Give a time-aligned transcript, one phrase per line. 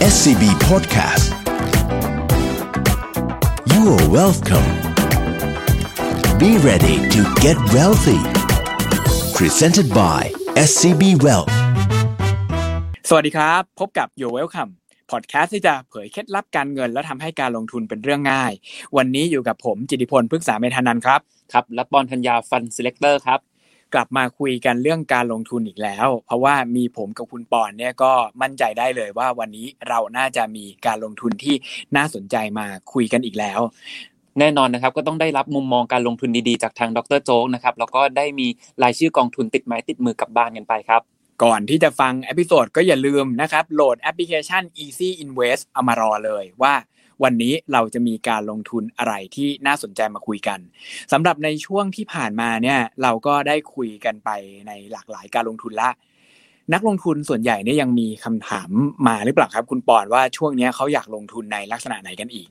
[0.00, 1.26] SCB Podcast
[3.72, 4.68] You are welcome
[6.38, 8.22] Be ready to get wealthy
[9.34, 10.20] Presented by
[10.68, 11.52] SCB Wealth
[13.08, 14.70] สวัสดีครับ พบกับ You're Welcome
[15.10, 18.52] พอดแคสต์ที่จะเผยเคล็ดลับการเงิน และทำให้การลงทุนเป็นเรื่องง่าย
[18.96, 21.20] วันนี้อยู่กับผมจิติพลพฤกษาเมธานันท์ครับ
[21.52, 23.40] ครับ และปอนธัญญา Fund Selector ครับ
[23.94, 28.12] กลับมาคุยกันเรื่องการลงทุนอีกแล้ว เพราะว่ามีผมกับคุณปอนเนี่ยก็
[28.42, 31.54] มั่นใจได้เลยว่าวันนี้เราน่าจะมีการลงทุนที่
[31.96, 33.60] น่าสนใจมาคุยกันอีกแล้ว
[34.38, 38.46] แน่นอนนะครับก็ต้องได้รับมุมมองการลงทุนดีๆ จากทางดรโจ๊กนะครับแล้วก็ได้มี
[38.82, 41.02] รายชื่อกองทุนติดไม้ติดมือกลับบ้านกันไปครับ
[41.44, 46.74] ก่อนที่จะฟัง episode ก็อย่าลืมนะครับ โหลดแอปพลิเคชัน Easy Invest เอามารอเลยว่า
[47.24, 50.58] วันนี้เราจะมีการลงทุนอะไรที่น่าสนใจมาคุยกัน
[51.12, 54.30] สำหรับในช่วงที่ผ่านมาเนี่ยเราก็ได้คุยกันไป
[54.66, 55.90] ในหลากหลายการลงทุนละ
[56.74, 58.70] นักลงทุนส่วนใหญ่เนี่ยยังมีคำถาม
[59.06, 62.48] มาหรือเปล่าครับ คุณปอนว่าช่วงนี้เขาอยากลงทุนในลักษณะไหนกันอีก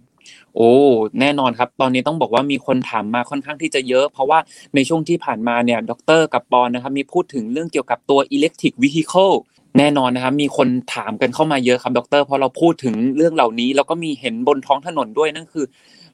[0.56, 0.72] โอ้
[1.20, 4.40] แน่นอนครับ ตอนนี้ต้องบอกว่ามีคนถามมาค่อนข้างที่จะเยอะ เพราะว่า
[4.76, 9.36] ในช่วงที่ผ่านมาเนี่ยดรกับปอนนะครับมีพูดถึงเรื่องเกี่ยวกับตัว electric vehicle
[9.78, 15.66] แน่นอนนะครับ มีคนถามกันเข้ามาเยอะครับดรพอเราพูดถึงเรื่องเหล่านี้ แล้วก็มีเห็นบนท้องถนนด้วยนั่นคือ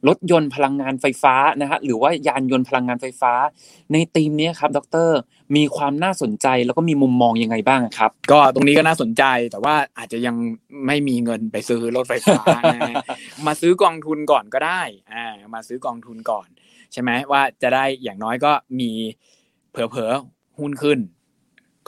[0.08, 3.34] รถยนต์พลังงานไฟฟ้านะฮะหรือว่ายานยนต์พลังงานไฟฟ้า
[3.92, 5.10] ในธีมนี้ครับดร
[5.56, 10.36] มีความน่าสนใจแล้วก็มีมุมมองยังไงบ้างครับ ก็ตรงนี้ก็น่าสนใจแต่ว่าอาจจะยัง
[10.88, 12.42] ไม่มีเงินไปซื้อรถไฟฟ้า
[12.74, 12.96] นะฮะ
[13.48, 14.82] มาซื้อกองทุนก่อนก็ได้
[15.14, 16.48] อ่ามาซื้อกองทุนก่อน
[16.94, 18.92] ใช่ไหมว่าจะได้อย่างน้อยก็มี
[19.72, 21.00] เผลอๆหุ้นขึ้น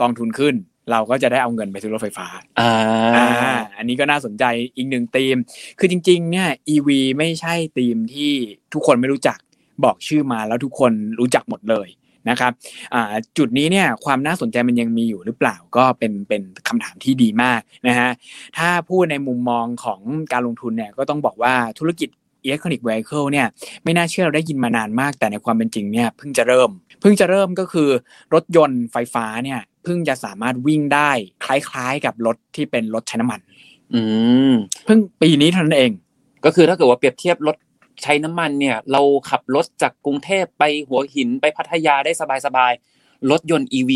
[0.02, 0.56] กองทุนขึ้น
[0.91, 2.28] เราก็จะได้เอาเงินไปซื้อรถไฟฟ้า
[2.59, 2.72] อ่า
[3.16, 4.44] อ่าอันนี้ก็น่าสนใจ
[4.75, 5.38] อีกหนึ่งธีม
[5.80, 8.31] คือจริง ๆ เนี่ย EV ไม่ใช่ธีมที่
[8.73, 9.38] ทุกคนไม่รู้จัก
[9.83, 11.89] บอกชื่อมาแล้วทุกคนรู้จักหมดเลย
[12.30, 12.52] นะครับ
[12.94, 18.09] อ่าจุดนี้เนี่ยความน่าสนใจมันยังมีอยู่หรือเปล่าก็เป็นเป็นคำถามที่ดีมากนะฮะ
[18.58, 20.02] ถ้าพูดในมุมมองของ
[20.33, 22.09] การลงทุนเนี่ยก็ต้องบอกว่าธุรกิจ
[22.45, 23.47] Electronic Vehicle เนี่ย
[23.83, 26.70] ไม่น่าเชื่อเราได้ยินมานานมาก แต่ในความเป็นจริงเนี่ยเพิ่งจะเริ่ม
[27.02, 27.89] เพิ่งจะเริ่มก็คือ
[28.33, 31.12] รถยนต์ไฟฟ้าเนี่ย เพิ่งจะสามารถวิ่งได้
[31.46, 33.40] คล้ายๆกับรถที่เป็นรถใช้น้ำมัน
[33.94, 34.02] อื
[34.52, 34.54] ม
[34.86, 35.92] เพิ่งปีนี้เท่านั้นเอง
[36.46, 37.56] ก็คือถ้าเกิดว่าเปรียบเทียบรถ
[38.04, 42.12] ใช้น้ำมันเนี่ย เราขับรถจากกรุงเทพไปหัวหินไปพัทยาได้
[42.46, 43.92] สบายๆรถยนต์ EV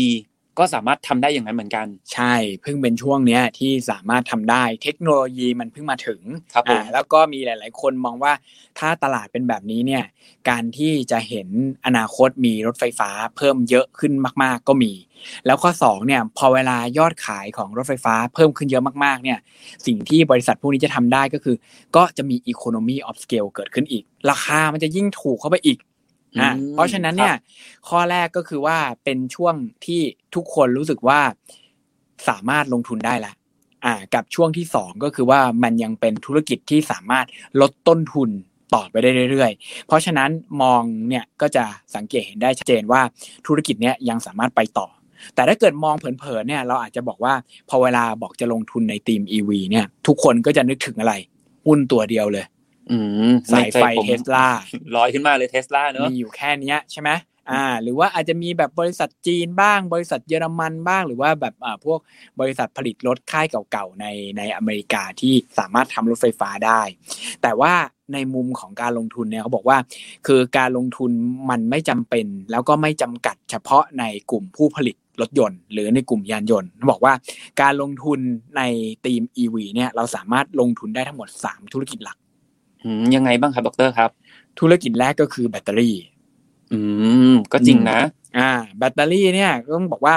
[0.60, 6.20] ก็สามารถทำได้อย่างนั้นเหมือนกัน ใช่เพิ่งเป็นช่วงเนี้ยที่สามารถทำได้เทคโนโลยีมันเพิ่งมาถึง
[6.54, 8.32] ครับผมอ่าแล้วก็มีหลาย ๆ คนมองว่า
[8.78, 10.04] ถ้าตลาดเป็นแบบนี้เนี่ย
[10.48, 11.48] การที่จะเห็น
[11.86, 14.12] อนาคตมีรถไฟฟ้าเพิ่มเยอะขึ้น
[14.42, 14.92] มาก ๆ ก็มี
[15.46, 19.38] แล้วข้อสองเนี่ยพอเวลายอดขายของรถไฟฟ้าเพิ่มขึ้นเยอะมาก ๆ เนี่ย
[19.86, 21.56] สิ่งที่บริษัทพวกนี้จะทำได้ก็คือ
[21.96, 25.78] ก็จะมี economy of scale เกิดขึ้นอีก ราคามันจะยิ่งถูกเข้าไปอีก
[26.38, 27.36] อะอืมเพราะฉะนั้นเนี่ย
[27.88, 29.54] ข้อแรกก็คือว่าเป็นช่วง
[29.86, 30.00] ที่
[30.34, 31.20] ทุกคนรู้สึกว่า
[32.28, 33.32] สามารถลงทุนได้ละ
[33.84, 37.26] อ่า กับช่วงที่สองก็คือว่ามันยังเป็นธุรกิจที่สามารถ
[37.60, 38.30] ลดต้นทุน
[38.74, 40.30] ต่อไปได้เรื่อยๆ เพราะฉะนั้น
[40.62, 41.64] มองเนี่ยก็จะ
[41.94, 43.02] สังเกตเห็นได้ชัดเจนว่า
[43.46, 44.88] ธุรกิจเนี้ยยังสามารถไปต่อ
[45.34, 47.34] แต่ถ้าเกิดมองเผินๆเนี่ยเราอาจจะบอกว่า
[47.68, 51.14] พอเวลาบอกจะลงทุนในทีม EV เนี่ย ทุกคนก็จะนึกถึงอะไร
[51.66, 52.59] หุ้นตัวเดียวเลยอืม
[53.52, 54.46] สายไฟในใจผมเทสลา
[54.96, 57.10] ลอยขึ้นมาเลยเทสลาเนอะมีอยู่แค่เนี้ยใช่ไหม
[57.50, 62.00] อ่า หรือว่าอาจจะมีแบบบริษัทจีนบ้าง บริษัทเยอรมันบ้าง หรือว่าแบบอ่าพวก
[62.40, 64.06] บริษัทผลิตรถค่ายเก่าๆใน
[64.38, 66.82] ในอเมริกาที่สามารถทำรถไฟฟ้าได้
[67.42, 67.72] แต่ว่า
[68.12, 69.78] ในมุมของการลงทุนเนี่ยเขาบอกว่า
[70.26, 71.10] คือการลงทุน
[71.50, 77.14] มันไม่จำเป็น แล้วก็ไม่จำกัดเฉพาะในกลุ่มผู้ผลิตรถยนต์ หรือในกลุ่มยานยนต์เขาบอกว่า
[77.60, 78.18] การลงทุน
[78.56, 78.62] ใน
[79.04, 82.29] ทีม EV เนี่ยเราสามารถลงทุนได้ทั้งหมด 3 ธุรกิจหลักอืม
[83.14, 84.10] ยังไงบ้างครับดรครับ
[84.60, 85.96] ธุรกิจแรกก็คือแบตเตอรี่
[86.72, 86.80] อื
[87.30, 88.00] ม ก็จริงนะ
[88.38, 90.14] อ่า แบตเตอรี่เนี่ยก็ต้องบอกว่า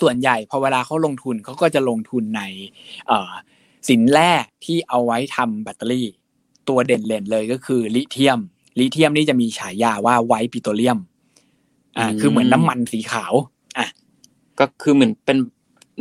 [0.00, 2.42] ส่วนใหญ่พอเวลาเขาลงทุนเขาก็จะลงทุนใน
[3.08, 3.32] เอ่อ
[3.88, 4.32] สินแร่
[4.64, 6.06] ที่เอาไว้ทำแบตเตอรี่
[6.68, 8.38] ตัวเด่นๆเลยก็คือลิเทียม
[8.78, 10.98] ลิเทียมนี่จะมีฉายาว่า white petroleum
[11.98, 13.32] อ่าอืมคือเหมือนน้ำมันสีขาว
[13.78, 13.86] อะ
[14.58, 15.38] ก็คือเหมือนเป็น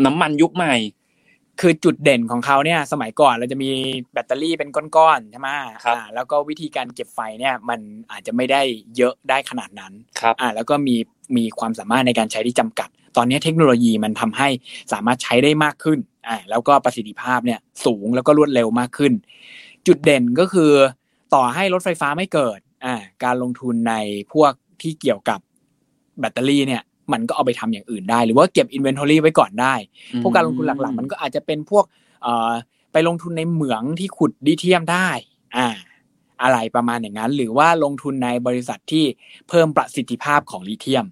[0.06, 0.74] น้ำมันยุคใหม่
[1.62, 3.70] คือจุดเด่นของเขาเนี่ย สมัยก่อนเราจะมี
[4.14, 5.50] แบตเตอรี่เป็นก้อนๆใช่ไหม
[5.84, 7.80] ครับอ่าแล้วก็วิธีการเก็บไฟเนี่ยมัน
[8.12, 8.62] อาจจะไม่ได้
[8.98, 10.96] เยอะได้ขนาดนั้นครับอ่าแล้วก็มี
[11.38, 14.50] มีความสามารถในการใช้ที่จำกัด ตอนนี้เทคโนโลยีมันทำให้
[14.94, 19.14] สามารถใช้ได้มากขึ้นอ่าแล้วก็ประสิทธิภาพเนี่ยสูงแล้วก็รวดเร็วมากขึ้น
[19.88, 20.72] จุดเด่นก็คือ
[21.36, 23.96] ต่อให้รถไฟฟ้าไม่เกิดอ่าการลงทุนใน
[24.34, 24.52] พวก
[24.82, 25.40] ที่เกี่ยวกับ
[26.20, 29.74] แบตเตอรี่เนี่ย มันก็เอาไปทำอย่างอื่นได้ หรือว่าเก็บ inventory ไว้ก่อนได้
[30.22, 31.86] พวกการลงทุนหลักๆ มันก็อาจจะเป็นพวก
[32.24, 32.52] เอ่อ
[32.94, 35.08] ไปลงทุนในเหมืองที่ขุดลิเทียมได้
[35.58, 35.68] อ่า
[36.44, 39.06] อะไรประมาณอย่างนั้น หรือว่าลงทุนในบริษัทที่
[39.50, 41.06] เพิ่มประสิทธิภาพของลิเทียม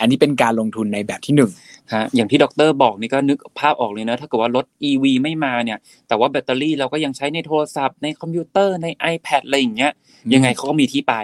[0.00, 1.50] อันนี้เป็นการลงทุนในแบบที่หนึ่ง
[1.94, 5.78] ฮะอย่างที่ดรบอกนี่ก็นึกภาพออกเลยนะถ้าเกิดว่ารถ EV ไม่มาเนี่ย
[6.08, 9.92] แต่ว่าแบตเตอรี่เราก็ยังใช้ในโทรศัพท์ในคอมพิวเตอร์ใน iPad อะไรอย่างเงี้ย
[10.34, 11.14] ยังไงเขาก็มีที่ไป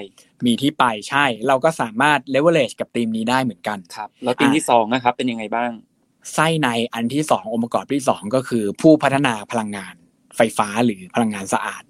[0.46, 5.70] มีที่ไปใช่ เราก็สามารถ leverage กับธีมนี้ได้เหมือนกันครับ แล้วธีมที่สองนะครับ เป็นยังไงบ้าง
[6.34, 9.94] ไส้ในอันที่สององค์ประกอบที่สองก็คือ ผู้พัฒนาพลังงาน
[10.36, 11.82] ไฟฟ้าหรือพลังงานสะอาด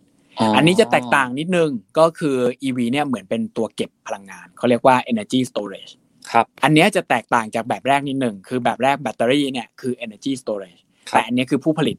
[0.57, 5.93] อันนี้จะแตกต่างนิดนึงก็คือ EV เนี่ยเหมือนเป็นตัวเก็บพลังงาน เขาเรียกว่า energy storage
[6.31, 11.97] ครับ อันเนี้ยจะแตกต่างจากแบบแรกนิดหนึ่งคือแบบแรกแบตเตอรี่เนี่ยคือ energy storage ครับแต่อันเนี้ยคือผู้ผลิต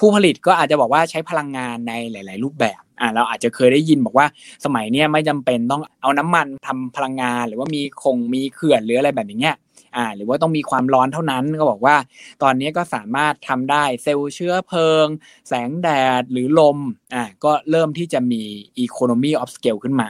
[0.00, 4.26] ผู้ผลิตก็อาจจะบอกว่าใช้พลังงานในหลาย ๆ รูปแบบ อ่าเราอาจจะเคยได้ยินบอกว่า
[4.64, 9.56] สมัยเนี้ยไม่จำเป็นต้องเอาน้ำมันทำพลังงาน หรือว่ามีคงมีเขื่อนหรืออะไรแบบอย่างเงี้ย
[9.96, 11.96] อ่าหรือว่าต้องมีความร้อนเท่านั้นก็บอกว่า
[12.42, 15.06] ตอนนี้ก็สามารถทำได้เซลล์เชื้อเพลิง
[15.48, 15.88] แสงแด
[16.20, 16.78] ดหรือลม
[17.14, 18.42] อ่าก็เริ่มที่จะมี
[18.84, 20.08] economy of scale ขึ้นมา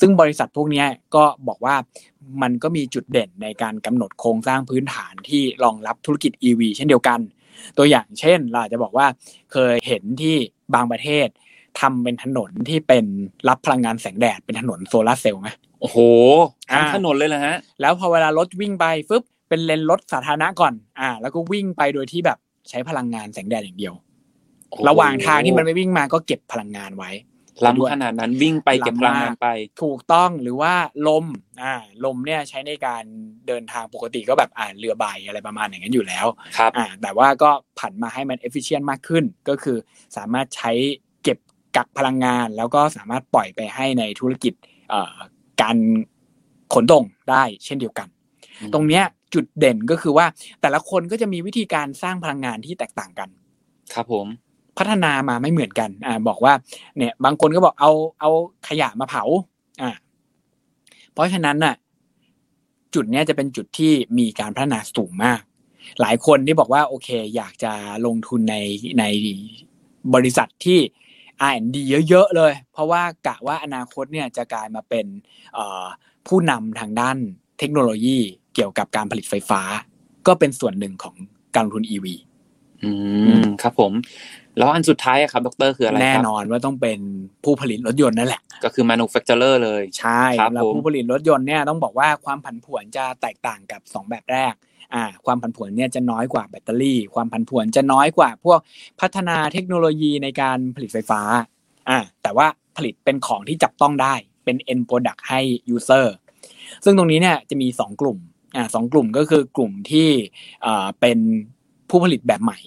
[0.00, 0.84] ซึ่งบริษัทพวกนี้
[1.14, 1.76] ก็บอกว่า
[2.42, 7.20] มันก็มีจุดเด่นในการกำหนดโครงสร้างพื้นฐานที่รองรับธุรกิจ EV เช่นเดียวกัน
[7.78, 9.06] ตัวอย่างเช่น เราจะบอกว่า
[9.52, 10.36] เคยเห็นที่
[10.74, 11.28] บางประเทศ
[11.80, 13.04] ทำเป็นถนนที่เป็น
[13.48, 15.48] รับพลังงานแสงแดดเป็นถนนโซลาร์เซลล์ไหม
[15.80, 15.98] โอ้โห
[16.70, 22.38] อ่าทั้งถนนเลยเหรอฮะ แล้วพอเวลารถวิ่งไปฟึบเป็นเลนรถสาธารณะก่อน อ่า แล้วก็วิ่งไปโดยที่แบบ
[22.70, 23.94] ใช้พลังงานแสงแดดอย่างเดียว
[24.70, 27.12] โอ้โระหว่างทางที่มันไม่วิ่งมาก็เก็บพลังงานไว้
[27.64, 29.48] ล้ำขนาดนั้นวิ่งไปเก็บพลังงานไป
[29.82, 30.74] ถูกต้องหรือว่า
[31.08, 31.24] ลม
[31.62, 31.74] อ่า
[32.04, 33.04] ลมเนี่ยใช้ในการ
[33.46, 36.26] เดินทางปกติก็แบบอ่าเรือใบอะไรประมาณอย่างนั้นอยู่แล้ว
[36.58, 39.76] ครับ อ่า แต่ว่าก็ผันมาให้มัน efficient มากขึ้น ก็คือ
[40.16, 40.72] สามารถใช้
[41.05, 44.54] เก็บกักพลังงาน แล้วก็สามารถปล่อยไปให้ในธุรกิจ
[44.90, 45.14] เอ่อ
[45.62, 45.76] การ
[46.74, 48.08] ขนส่งได้เช่นเดียวกัน
[48.60, 50.26] อืมตรงเนี้ยจุดเด่นก็คือว่า
[50.60, 53.28] แต่ละคนก็จะมีวิธีการสร้างพลังงานที่แตกต่างกัน
[53.94, 54.26] ครับผม
[54.78, 56.52] พัฒนามาไม่เหมือนกันอ่าบอกว่า
[56.96, 58.30] เนี่ยบางคนก็บอกเอาเอา
[58.68, 59.22] ขยะมาเผา
[59.82, 59.90] อ่า
[61.12, 61.74] เพราะฉะนั้นน่ะ
[62.94, 65.40] จุดเนี้ยจะเป็นจุดที่มีการพัฒนาสูงมาก
[66.00, 67.72] หลายคนที่บอกว่าโอเค อยากจะ
[68.06, 68.56] ลงทุนใน
[68.98, 69.04] ใน
[70.14, 70.78] บริษัทที่
[71.44, 71.76] R&D
[72.08, 75.06] เยอะๆเลย เพราะว่ากะว่าอนาคตเนี่ยจะกลายมาเป็น
[75.54, 75.84] เอ่อ
[76.28, 77.16] ผู้นำทางด้าน
[77.58, 78.18] เทคโนโลยี
[78.54, 79.62] เกี่ยวกับการผลิตไฟฟ้า
[80.26, 81.14] ก็เป็นส่วนหนึ่งของ
[81.54, 82.06] การลงทุน EV
[82.84, 82.90] อื
[83.40, 83.92] มครับผม
[84.58, 86.98] แล้วอันสุดท้ายอะครับดรคืออะไรแน่ครับนอนว่าต้องเป็น
[87.44, 94.54] ผู้ผลิตรถยนต์นั่นแหละ ก็คือ manufacturer เลย ใช่ครับแล้วผมผู้ผลิตรถยนต์เนี่ยต้องบอกว่าความผันผวนจะแตกต่างกับ 2 แบบแรก
[94.94, 98.58] อ่าความผันผวนเนี่ยจะน้อยกว่าแบตเตอรี่ ความผันผวนจะน้อยกว่า พวก
[99.00, 101.20] พัฒนาเทคโนโลยีในการผลิตไฟฟ้า
[101.88, 102.46] อ่าแต่ว่า
[102.76, 105.40] ผลิตเป็นของที่จับต้องได้เป็น end product ให้
[105.74, 106.06] user
[106.84, 108.18] ซึ่งตรงนี้เนี่ยจะมี 2 กลุ่ม
[108.56, 110.08] อ่าสองกลุ่มก็คือกลุ่มที่
[110.66, 111.18] อ่าเป็น
[111.90, 112.58] ผู้ผลิตแบบใหม่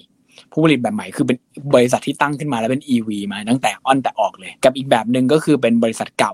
[0.52, 1.36] ผู้ผลิตแบบใหม่คือเป็น
[1.74, 6.32] บริษัทที่ตั้งขึ้นมาแล้วเป็น EV มาตั้งแต่อ้อนแต่ออกเลย กับอีกแบบหนึ่งก็คือเป็นบริษัทเก่า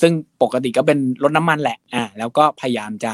[0.00, 0.12] ซึ่ง
[0.42, 3.12] ปกติก็เป็นรถน้ำมันแหละอ่าแล้วก็พยายามจะ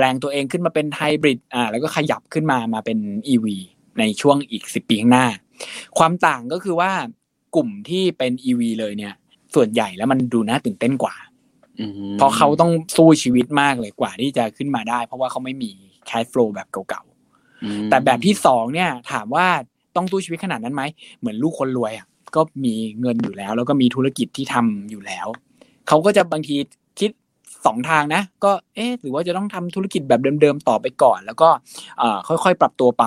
[0.00, 2.98] ปลงตัวเองขึ้นมาเป็นไฮบริดอ่าแล้วก็ขยับขึ้นมามาเป็น
[3.32, 3.46] EV
[3.98, 5.26] ในช่วงอีก 10 ปีข้างหน้า
[5.98, 6.90] ความต่างก็คือว่า
[7.54, 9.14] กลุ่มที่เป็น EV เลยเนี่ย
[9.54, 11.14] ส่วนใหญ่แล้วมันดูน่าตื่นเต้นกว่า
[11.80, 15.70] อืมเพราะเขาต้องสู้ชีวิตมากเลยกว่าที่จะขึ้นมาได้ เพราะว่าเขาไม่มี
[16.08, 19.46] cash flow แบบเก่าๆอืมแต่แบบที่สองเนี่ย ถามว่า
[19.96, 20.82] ต้องตู้ชีวิตขนาดนั้นไหม
[21.18, 22.06] เหมือนลูกคนรวยอะ
[22.36, 25.26] ก็มีเงินอยู่แล้ว แล้วก็มีธุรกิจที่ทำอยู่แล้ว
[25.88, 26.68] เขาก็จะบางทีคิด
[27.66, 31.48] สองทางนะ ก็เอ๊ะหรือว่าจะต้องทำธุรกิจแบบเดิมๆต่อไปก่อน แล้วก็
[32.28, 33.04] ค่อยๆปรับตัวไป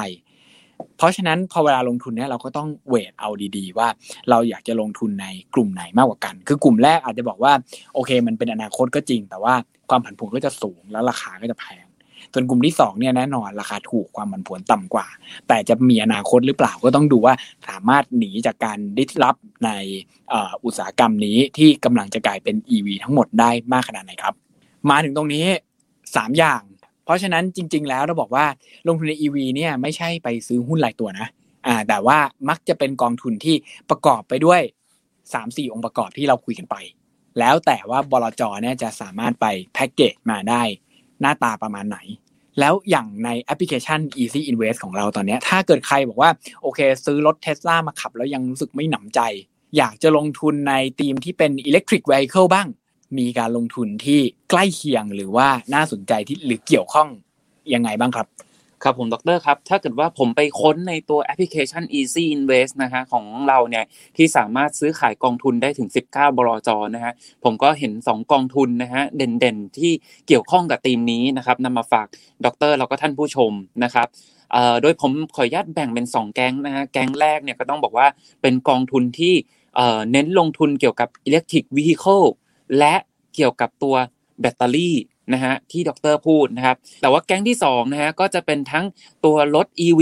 [0.98, 3.88] เพราะฉะนั้นพอเวลาลงทุนเนี่ยเราก็ต้องเวทเอาดีๆ ว่า
[4.30, 7.54] เราอยากจะลงทุนในกลุ่มไหนมากกว่ากัน คือกลุ่มแรกอาจจะบอกว่า
[7.94, 9.54] โอเค มันเป็นอนาคตก็จริง แต่ว่า
[9.90, 11.86] ความผันผวนก็จะสูงแล้วราคาก็จะแพง
[12.34, 15.08] ส่วนกลุ่มที่สองเนี่ยแน่นอนราคาถูกความผันผวนต่ำกว่า
[15.48, 17.34] แต่จะมีอนาคตหรือเปล่าก็ต้องดูว่า
[17.68, 19.70] สามารถหนีจากการดิสรับใน
[20.66, 24.36] อุตสาหกรรมนี้ที่กำลังจะกลายเป็น EV ทั้งหมดได้มากขนาดไหนครับ
[24.90, 25.46] มาถึงตรงนี้
[26.16, 26.62] สามอย่าง
[27.06, 28.46] เพราะฉะนั้นจริง ๆ แล้วเราบอกว่า
[28.88, 31.28] ลงทุนใน EV เนี่ยไม่ใช่ไปซื้อหุ้นรายตัวนะ
[31.68, 32.18] อ่าแต่ว่า
[32.50, 33.56] มักจะเป็นกองทุนที่
[33.90, 34.62] ประกอบไปด้วย
[35.34, 36.76] สามสี่องค์ประกอบที่เราคุยกันไป
[37.40, 40.62] แล้วแต่ว่าบลจเนี่ยจะสามารถไปแพ็กเกจมาได้
[41.22, 41.98] หน้าตาประมาณไหน
[42.60, 49.20] แล้วอย่างในแอปพลิเคชัน Easy Invest ของเราตอนนี้ ถ้าเกิดใครบอกว่า โอเค ซื้อรถเทสลามาขับแล้วยังรู้สึกไม่หนำใจ
[49.78, 52.68] อยากจะลงทุนในธีมที่เป็น Electric Vehicle บ้าง
[53.18, 57.08] มีการลงทุนที่ใกล้เคียงหรือว่าน่าสนใจที่หรือเกี่ยวข้อง
[57.74, 58.28] ยังไงบ้างครับ
[58.84, 63.86] ครับผมดรครับ ถ้าเกิดว่าผมไปค้นในตัวแอปพลิเคชัน Easy Invest นะฮะของเราเนี่ย
[64.18, 69.92] ที่สามารถซื้อขายกองทุนได้ถึง 19 บลจนะฮะผมก็เห็น 2 กองทุนนะฮะเด่นๆ ที่
[70.28, 72.08] เกี่ยวข้องกับธีมนี้นะครับนำมาฝาก
[72.46, 73.52] ดรแล้วก็ท่านผู้ชม
[73.84, 74.08] นะครับ
[74.82, 78.08] โดยผมขออนุญาตแบ่งเป็น 2 แก๊งนะฮะแก๊งแรกเนี่ยก็ต้องบอกว่า
[78.42, 79.34] เป็นกองทุนที่
[80.12, 82.28] เน้นลงทุนเกี่ยวกับ Electric Vehicle
[82.78, 82.96] และ
[83.36, 83.96] เกี่ยวกับตัว
[84.42, 84.96] แบตเตอรี่
[85.34, 88.86] นะฮะที่ดรพูดนะครับ แต่ว่าแก๊งที่2นะฮะก็จะเป็นทั้ง
[89.26, 90.02] ตัวรถ EV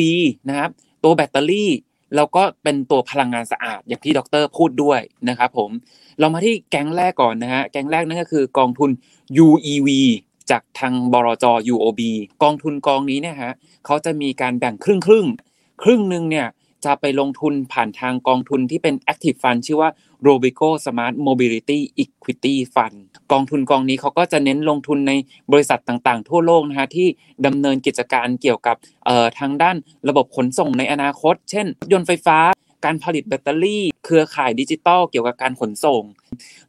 [0.49, 0.69] นะครับ
[1.03, 1.71] ตัวแบตเตอรี่
[2.15, 4.99] แล้วก็เป็นตัวพลังงานสะอาดอย่างที่ดรพูดด้วย
[5.29, 5.69] นะครับผม
[6.19, 8.89] เรามาที่แก๊งแรกก่อนนะฮะแก๊งแรกนั่นก็คือกองทุน
[9.45, 9.89] UEV
[10.51, 12.01] จากทางบรจ UOB
[12.43, 13.53] กองทุนกองนี้เนี่ยฮะ
[13.85, 15.25] เขาจะมีการแบ่งครึ่งครึ่ง
[15.83, 16.47] ครึ่งหนึ่งเนี่ย
[16.85, 19.89] จะไปลงทุนผ่านทางกองทุนที่เป็น Active Fund ชื่อว่า
[20.27, 22.97] Robeco Smart Mobility Equity Fund
[23.31, 25.13] กองทุนกองนี้เขาก็จะเน้นลงทุนใน
[25.51, 27.07] บริษัทต่างๆ ทั่วโลกนะฮะที่
[27.45, 28.75] ดำเนินกิจการเกี่ยวกับ
[29.39, 29.75] ทางด้าน
[30.09, 32.37] ระบบขนส่งในอนาคต เช่น ยนต์ไฟฟ้า
[32.85, 36.03] การผลิตแบตเตอรี่ เครือข่ายดิจิตอลเกี่ยวกับการขนส่ง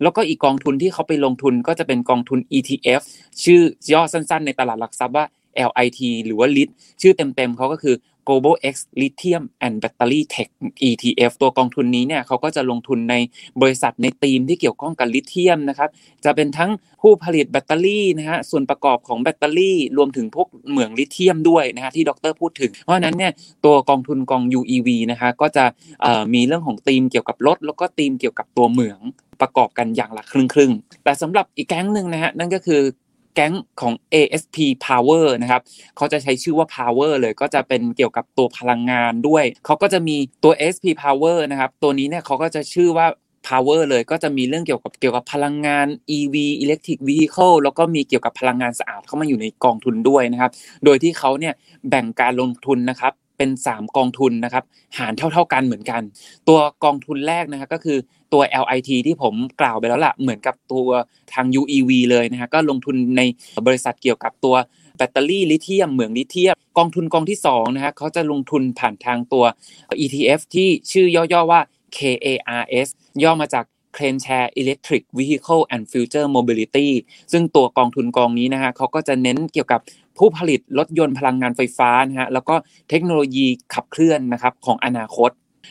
[0.02, 3.00] แล้วก็อีกกองทุนที่เขาไปลงทุนก็จะเป็นกองทุน ETF
[3.42, 3.60] ชื่อ
[3.92, 5.24] ย่อสั้นๆ ในตลาดหลักทรัพย์ว่า
[5.70, 6.70] LIT หรือว่า LIT
[7.02, 7.94] ชื่อเต็มๆเขาก็คือ
[8.26, 10.48] Global X Lithium and Battery Tech
[10.88, 13.14] ETF ตัวกองทุนนี้เนี่ยเขาก็จะลงทุนใน
[13.60, 15.88] บริษัทในธีมที่เกี่ยวข้องกับลิเธียมนะครับ
[16.24, 16.70] จะเป็นทั้ง
[17.02, 23.32] ผู้ผลิตแบตเตอรี่นะฮะส่วนประกอบของแบตเตอรี่ รวมถึงพวกเหมืองลิเธียมด้วยนะฮะที่ดรพูดถึง เพราะนั้นเนี่ย
[23.64, 25.64] ตัวกองทุนกอง UEV นะคะก็จะ
[26.34, 29.00] มีเรื่องของธีมเกี่ยวกับรถ แล้วก็ธีมเกี่ยวกับตัวเหมือง
[29.40, 30.72] ประกอบกันอย่างละครึ่งครึ่ง
[31.04, 32.82] แต่สำหรับอีกแก๊งหนึ่งนะฮะนั่นก็คือ
[33.34, 35.62] แก๊งของ ASP Power นะครับ
[35.96, 43.06] เขาจะใช้ชื่อว่า Power เลยก็จะเป็นเกี่ยวกับตัวพลังงานด้วยเขาก็จะมีตัว ASP Power นะครับตัวนี้เนี่ยเขาก็จะชื่อว่า
[43.48, 45.86] power เลยก็จะมีเรื่องเกี่ยวกับเกี่ยวกับพลังงาน
[46.18, 46.34] EV
[46.64, 50.50] electric vehicle แล้วก็มีเกี่ยวกับพลังงานสะอาดเข้ามาอยู่ในกองทุนด้วยนะครับ
[50.84, 51.54] โดยที่เขาเนี่ย
[51.88, 54.64] แบ่งการลงทุนนะครับเป็น 3 กองทุนนะครับ
[54.98, 56.02] หารเท่า ๆกันเหมือนกัน
[56.48, 57.98] ตัวกองทุนแรกนะครับก็คือ
[58.32, 60.88] ตัว LIT ที่ผมกล่าวไปแล้วล่ะเหมือนกับตัว
[61.32, 63.22] ทาง UEV เลยนะฮะก็ลงทุนใน
[63.66, 64.54] บริษัทเกี่ยวกับตัว
[64.96, 69.44] แบตเตอรี่ลิเธียมเหมืองลิเธียมกองทุนกองที่2นะฮะเขาจะลงทุนผ่านทางตัว
[70.04, 71.60] ETF ที่ชื่อย่อๆว่า
[71.96, 72.88] KARS
[73.22, 73.64] ย่อมาจาก
[73.96, 76.88] c l a n Share Electric Vehicle and Future Mobility
[77.32, 79.80] ซึ่งตัวกองทุนกองนี้นะฮะเขาก็จะเน้นเกี่ยวกับ
[80.18, 82.54] ผู้ผลิตรถยนต์พลังงานไฟฟ้านะฮะแล้วก็
[82.90, 85.30] เทคโนโลยีขับเคลื่อนนะครับของอนาคต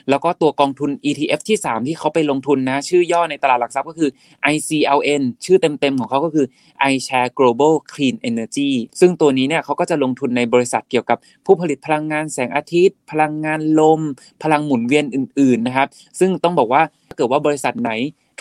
[0.10, 4.10] แล้วก็ตัวกองทุน ETF ที่ 3 ที่เขาไปลงทุนนะ ชื่อย่อในตลาดหลักทรัพย์ก็คือ
[4.54, 6.46] ICLN ชื่อเต็มๆของเขาก็คือ
[6.92, 14.02] iShare Global Clean Energy ซึ่งตัวนี้เนี่ยเขาก็จะลงทุนในบริษัทเกี่ยวกับผู้ผลิตพลังงานแสงอาทิตย์ พลังงานลม
[14.44, 15.88] พลังหมุนเวียนอื่นๆนะครับ
[16.20, 17.92] ซึ่งต้องบอกว่าถ้าเกิดว่าบริษัทไหน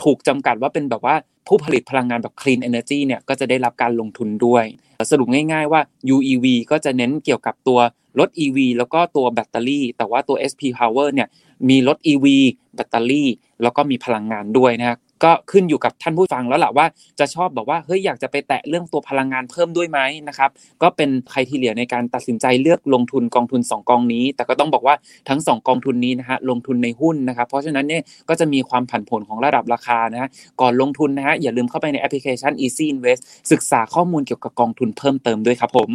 [0.02, 1.16] ถูกจำกัดว่าเป็นแบบว่า
[1.48, 4.64] ผู้ผลิตพลังงานแบบ clean energy เนี่ยก็จะได้รับการลงทุนด้วย
[5.10, 5.80] สรุปง่ายๆว่า
[6.14, 7.78] UEV ก็จะเน้นเกี่ยวกับตัว
[8.18, 11.28] รถ EV แล้วก็ตัวแบตเตอรี่ แต่ว่าตัว SP Power เนี่ย
[11.68, 12.26] มีรถ EV
[12.74, 13.28] แบตเตอรี่
[13.62, 16.86] แล้วก็มีพลังงานด้วยนะก็ขึ้นอยู่กับท่านผู้ฟังแล้วแหละว่า
[17.18, 19.98] จะชอบบอกว่าเฮ้ยอยากจะไปแตะเรื่องตัวพลังงานเพิ่มด้วยไหม
[20.28, 20.50] นะครับ
[20.82, 24.94] ก็เป็นใครที่เหลียในการตัดสินใจเลือกลงทุนกองทุน 2 กองนี้ แต่ก็ต้องบอกว่า
[25.28, 30.28] ทั้ง 2 กองทุนนี้นะฮะลงทุนในหุ้นนะครับเพราะฉะนั้นเนี่ยก็จะมีความผันผวนของระดับราคานะฮะ
[30.60, 35.90] ก่อนลงทุนนะฮะอย่าลืมเข้าไปในแอปพลิเคชัน Easy Invest ศึกษาข้อมูลเกี่ยวกับกองทุนเพิ่มเติมด้วยครับผม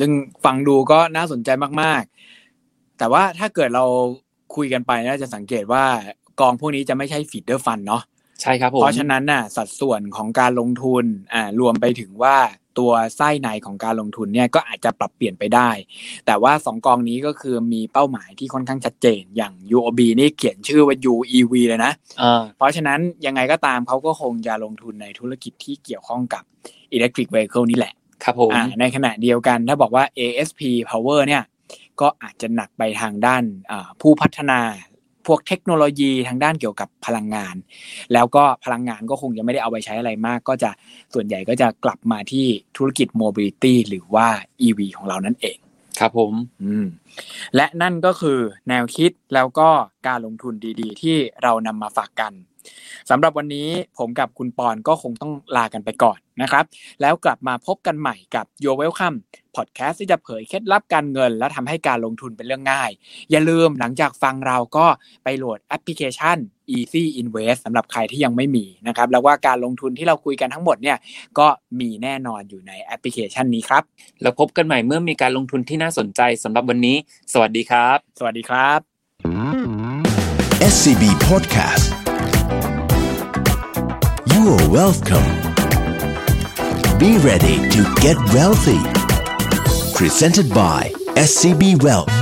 [0.00, 0.10] ซึ่ง
[0.44, 1.48] ฟังดูก็น่าสนใจ
[1.82, 2.02] มาก
[2.50, 3.84] ๆ แต่ว่าถ้าเกิดเรา
[4.56, 5.84] คุยกันไปน่าจะสังเกตว่า
[6.40, 8.02] กองพวกนี้จะไม่ใช่ feeder fund เนาะ
[8.42, 12.36] ใช่ครับผมเพราะฉะนั้นน่ะสัดส่วนของการลงทุนอ่ารวมไปถึงว่า
[12.78, 15.70] ตัวไส้ในของการลงทุนเนี่ยก็อาจจะปรับเปลี่ยนไปได้
[16.26, 21.92] แต่ว่าสองกองนี้ก็คือมีเป้าหมายที่ค่อนข้างชัดเจน อย่าง UOB นี่เขียนชื่อว่า UEV เลยนะ
[22.56, 26.42] เพราะฉะนั้นยังไงก็ตามเขาก็คงจะลงทุนในธุรกิจที่เกี่ยวข้องกับ
[26.96, 27.94] Electric Vehicle นี่แหละ
[28.24, 31.42] ครับผมในขณะเดียวกันถ้าบอกว่า ASP Power เนี่ย
[32.00, 33.42] ก็อาจจะหนักไปทางด้าน
[34.00, 34.60] ผู้พัฒนา
[35.26, 37.54] พวกเทคโนโลยีทางด้านเกี่ยวกับพลังงาน
[38.12, 40.70] แล้วก็พลังงานก็คงจะไม่ได้เอาไปใช้อะไรมาก ก็จะ
[41.14, 42.46] ส่วนใหญ่ก็จะกลับมาที่
[42.76, 44.28] ธุรกิจโมบิลิตี้หรือว่า
[44.66, 45.56] EV ของเรานั่นเอง
[45.98, 46.32] ครับผม
[46.64, 46.86] อืม
[47.56, 49.68] และนั่นก็คือแนวคิดแล้วก็
[50.06, 52.32] การลงทุนดีๆ ที่เรานำมาฝากกัน
[53.10, 53.68] สำหรับวันนี้
[53.98, 56.64] ผมกับคุณปอนก็คงต้องลากันไปก่อนนะครับ
[57.00, 59.16] แล้วกลับมาพบกันใหม่กับ Your Welcome
[59.56, 62.90] พอดแคสต์ที่จะเผยเคล็ดลับการเงิน และทำให้การลงทุนเป็นเรื่องง่าย
[63.30, 64.86] อย่าลืมหลังจากฟังเราก็
[65.24, 66.38] ไปโหลดแอปพลิเคชัน
[66.76, 70.98] Easy Invest สำหรับใครที่ยังไม่มีนะครับ แล้วว่าการลงทุนที่เราคุยกันทั้งหมดเนี่ย
[71.38, 71.46] ก็
[71.80, 73.82] มีแน่นอนอยู่ในแอปพลิเคชันนี้ครับ
[74.22, 76.96] แล้วพบกันใหม่เมื่อมีการลงทุนที่น่าสนใจสำหรับวันนี้
[77.32, 78.80] สวัสดีครับ สวัสดีครับ
[80.72, 81.95] SCB Podcast
[84.46, 85.24] You are welcome.
[87.00, 88.78] Be ready to get wealthy.
[89.92, 92.15] Presented by SCB Wealth.